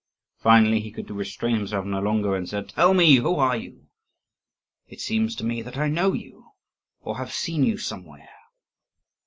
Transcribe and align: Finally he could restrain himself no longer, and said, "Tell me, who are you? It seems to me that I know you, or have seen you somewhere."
Finally 0.39 0.79
he 0.79 0.89
could 0.89 1.11
restrain 1.11 1.57
himself 1.57 1.85
no 1.85 1.99
longer, 1.99 2.35
and 2.35 2.49
said, 2.49 2.67
"Tell 2.67 2.95
me, 2.95 3.17
who 3.17 3.35
are 3.35 3.55
you? 3.55 3.85
It 4.87 4.99
seems 4.99 5.35
to 5.35 5.43
me 5.45 5.61
that 5.61 5.77
I 5.77 5.89
know 5.89 6.13
you, 6.13 6.53
or 7.01 7.17
have 7.19 7.31
seen 7.31 7.63
you 7.63 7.77
somewhere." 7.77 8.29